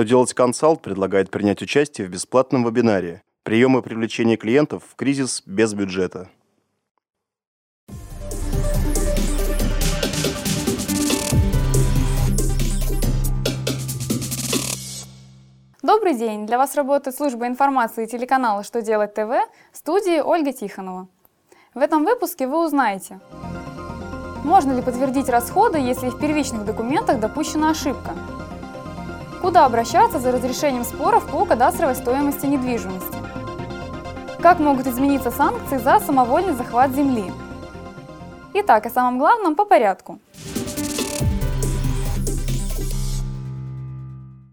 [0.00, 5.74] Что делать консалт предлагает принять участие в бесплатном вебинаре «Приемы привлечения клиентов в кризис без
[5.74, 6.30] бюджета».
[15.82, 16.46] Добрый день!
[16.46, 19.28] Для вас работает служба информации телеканала «Что делать ТВ»
[19.70, 21.08] в студии Ольга Тихонова.
[21.74, 23.20] В этом выпуске вы узнаете,
[24.44, 28.14] можно ли подтвердить расходы, если в первичных документах допущена ошибка,
[29.40, 33.16] куда обращаться за разрешением споров по кадастровой стоимости недвижимости,
[34.40, 37.32] как могут измениться санкции за самовольный захват земли.
[38.54, 40.18] Итак, о самом главном по порядку–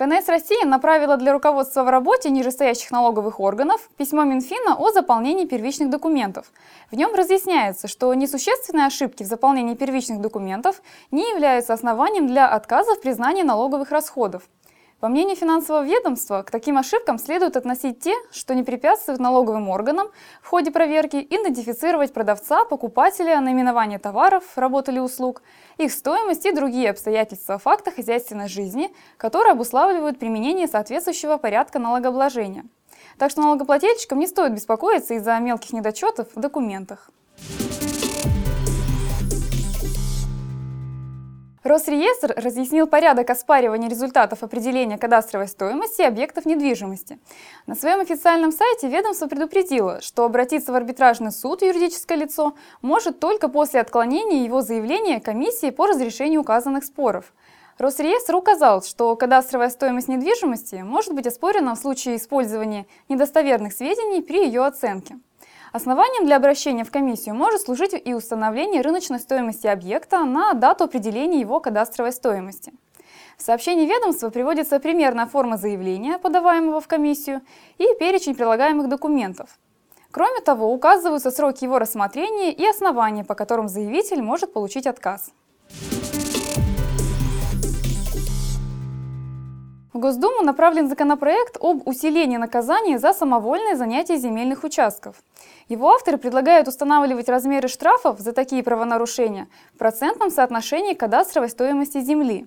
[0.00, 5.90] ФНС России направила для руководства в работе нижестоящих налоговых органов письмо Минфина о заполнении первичных
[5.90, 6.50] документов.
[6.90, 12.94] В нем разъясняется, что несущественные ошибки в заполнении первичных документов не являются основанием для отказа
[12.94, 14.44] в признании налоговых расходов.
[15.00, 20.08] По мнению финансового ведомства, к таким ошибкам следует относить те, что не препятствуют налоговым органам
[20.42, 25.40] в ходе проверки идентифицировать продавца, покупателя, наименование товаров, работ или услуг,
[25.78, 32.66] их стоимость и другие обстоятельства факта хозяйственной жизни, которые обуславливают применение соответствующего порядка налогообложения.
[33.16, 37.10] Так что налогоплательщикам не стоит беспокоиться из-за мелких недочетов в документах.
[41.62, 47.18] Росреестр разъяснил порядок оспаривания результатов определения кадастровой стоимости объектов недвижимости.
[47.66, 53.48] На своем официальном сайте ведомство предупредило, что обратиться в арбитражный суд юридическое лицо может только
[53.48, 57.34] после отклонения его заявления комиссии по разрешению указанных споров.
[57.76, 64.46] Росреестр указал, что кадастровая стоимость недвижимости может быть оспорена в случае использования недостоверных сведений при
[64.46, 65.18] ее оценке.
[65.72, 71.40] Основанием для обращения в комиссию может служить и установление рыночной стоимости объекта на дату определения
[71.40, 72.72] его кадастровой стоимости.
[73.38, 77.42] В сообщении ведомства приводится примерная форма заявления, подаваемого в комиссию,
[77.78, 79.58] и перечень прилагаемых документов.
[80.10, 85.32] Кроме того, указываются сроки его рассмотрения и основания, по которым заявитель может получить отказ.
[89.92, 95.16] В Госдуму направлен законопроект об усилении наказания за самовольное занятие земельных участков.
[95.68, 102.46] Его авторы предлагают устанавливать размеры штрафов за такие правонарушения в процентном соотношении кадастровой стоимости земли.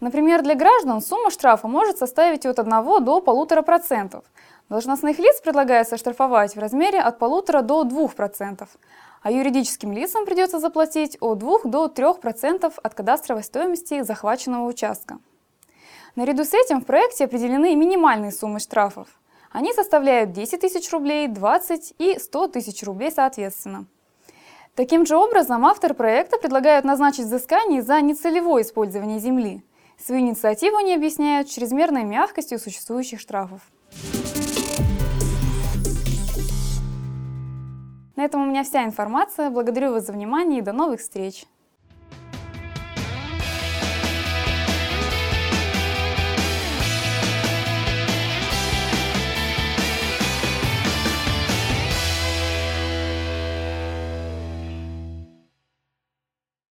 [0.00, 2.70] Например, для граждан сумма штрафа может составить от 1
[3.02, 4.22] до 1,5%.
[4.68, 8.68] Должностных лиц предлагается штрафовать в размере от 1,5 до 2%,
[9.22, 15.18] а юридическим лицам придется заплатить от 2 до 3% от кадастровой стоимости захваченного участка.
[16.14, 19.08] Наряду с этим в проекте определены минимальные суммы штрафов.
[19.50, 23.86] Они составляют 10 тысяч рублей, 20 и 100 тысяч рублей соответственно.
[24.74, 29.64] Таким же образом, автор проекта предлагает назначить взыскание за нецелевое использование земли.
[29.98, 33.62] Свою инициативу они объясняют чрезмерной мягкостью существующих штрафов.
[38.16, 39.48] На этом у меня вся информация.
[39.48, 41.46] Благодарю вас за внимание и до новых встреч!